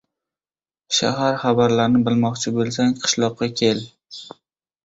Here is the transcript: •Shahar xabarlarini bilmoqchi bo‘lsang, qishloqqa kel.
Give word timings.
•Shahar 0.99 1.37
xabarlarini 1.43 2.01
bilmoqchi 2.09 2.55
bo‘lsang, 2.57 2.97
qishloqqa 3.05 3.51
kel. 3.63 3.85